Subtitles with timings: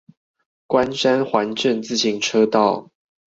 [0.65, 2.89] 關山環鎮自行車道